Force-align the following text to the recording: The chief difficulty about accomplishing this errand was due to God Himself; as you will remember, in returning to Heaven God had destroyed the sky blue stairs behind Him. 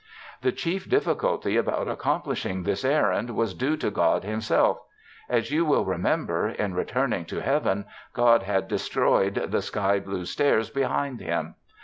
The 0.41 0.51
chief 0.51 0.89
difficulty 0.89 1.57
about 1.57 1.87
accomplishing 1.87 2.63
this 2.63 2.83
errand 2.83 3.29
was 3.35 3.53
due 3.53 3.77
to 3.77 3.91
God 3.91 4.23
Himself; 4.23 4.79
as 5.29 5.51
you 5.51 5.63
will 5.63 5.85
remember, 5.85 6.49
in 6.49 6.73
returning 6.73 7.23
to 7.25 7.39
Heaven 7.43 7.85
God 8.11 8.41
had 8.41 8.67
destroyed 8.67 9.35
the 9.51 9.61
sky 9.61 9.99
blue 9.99 10.25
stairs 10.25 10.71
behind 10.71 11.19
Him. 11.19 11.53